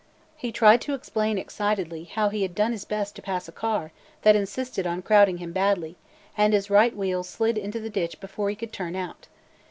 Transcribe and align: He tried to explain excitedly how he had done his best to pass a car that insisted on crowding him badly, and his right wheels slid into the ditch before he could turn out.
He 0.35 0.51
tried 0.51 0.81
to 0.81 0.95
explain 0.95 1.37
excitedly 1.37 2.05
how 2.05 2.29
he 2.29 2.41
had 2.41 2.55
done 2.55 2.71
his 2.71 2.85
best 2.85 3.15
to 3.15 3.21
pass 3.21 3.47
a 3.47 3.51
car 3.51 3.91
that 4.23 4.35
insisted 4.35 4.87
on 4.87 5.03
crowding 5.03 5.37
him 5.37 5.51
badly, 5.53 5.95
and 6.35 6.53
his 6.53 6.71
right 6.71 6.95
wheels 6.97 7.29
slid 7.29 7.55
into 7.55 7.79
the 7.79 7.87
ditch 7.91 8.19
before 8.19 8.49
he 8.49 8.55
could 8.55 8.73
turn 8.73 8.95
out. 8.95 9.27